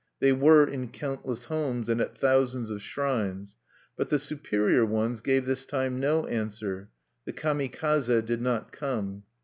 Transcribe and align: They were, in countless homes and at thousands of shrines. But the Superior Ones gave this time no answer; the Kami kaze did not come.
They 0.19 0.33
were, 0.33 0.67
in 0.67 0.87
countless 0.87 1.45
homes 1.45 1.87
and 1.87 2.01
at 2.01 2.17
thousands 2.17 2.71
of 2.71 2.81
shrines. 2.81 3.55
But 3.95 4.09
the 4.09 4.17
Superior 4.17 4.83
Ones 4.83 5.21
gave 5.21 5.45
this 5.45 5.63
time 5.63 5.99
no 5.99 6.25
answer; 6.25 6.89
the 7.25 7.33
Kami 7.33 7.69
kaze 7.69 8.07
did 8.07 8.41
not 8.41 8.71
come. 8.71 9.25